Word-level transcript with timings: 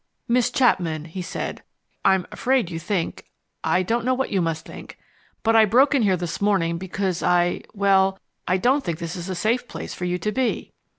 "Miss 0.27 0.49
Chapman," 0.49 1.05
he 1.05 1.21
said, 1.21 1.61
"I'm 2.03 2.25
afraid 2.31 2.71
you 2.71 2.79
think 2.79 3.27
I 3.63 3.83
don't 3.83 4.03
know 4.03 4.15
what 4.15 4.31
you 4.31 4.41
must 4.41 4.65
think. 4.65 4.97
But 5.43 5.55
I 5.55 5.65
broke 5.65 5.93
in 5.93 6.01
here 6.01 6.17
this 6.17 6.41
morning 6.41 6.79
because 6.79 7.21
I 7.21 7.61
well, 7.75 8.17
I 8.47 8.57
don't 8.57 8.83
think 8.83 8.97
this 8.97 9.15
is 9.15 9.29
a 9.29 9.35
safe 9.35 9.67
place 9.67 9.93
for 9.93 10.05
you 10.05 10.17
to 10.17 10.31
be." 10.31 10.73